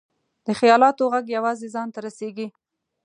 [0.45, 2.47] د خیالاتو ږغ یوازې ځان ته رسېږي.